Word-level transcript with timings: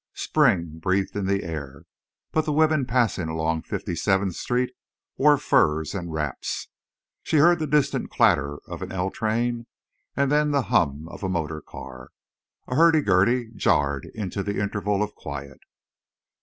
Spring 0.15 0.79
breathed 0.79 1.15
in 1.15 1.27
the 1.27 1.43
air, 1.43 1.83
but 2.31 2.43
the 2.45 2.51
women 2.51 2.87
passing 2.87 3.27
along 3.29 3.61
Fifty 3.61 3.95
seventh 3.95 4.35
Street 4.35 4.71
wore 5.15 5.37
furs 5.37 5.93
and 5.93 6.11
wraps. 6.11 6.69
She 7.21 7.37
heard 7.37 7.59
the 7.59 7.67
distant 7.67 8.09
clatter 8.09 8.57
of 8.67 8.81
an 8.81 8.91
L 8.91 9.11
train 9.11 9.67
and 10.15 10.31
then 10.31 10.49
the 10.49 10.63
hum 10.73 11.07
of 11.07 11.21
a 11.21 11.29
motor 11.29 11.61
car. 11.61 12.09
A 12.67 12.73
hurdy 12.73 13.01
gurdy 13.01 13.51
jarred 13.55 14.07
into 14.15 14.41
the 14.41 14.59
interval 14.59 15.03
of 15.03 15.13
quiet. 15.13 15.59